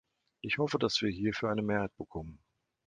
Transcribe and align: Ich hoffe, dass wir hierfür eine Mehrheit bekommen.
Ich 0.41 0.57
hoffe, 0.57 0.79
dass 0.79 0.99
wir 1.03 1.11
hierfür 1.11 1.51
eine 1.51 1.61
Mehrheit 1.61 1.95
bekommen. 1.95 2.39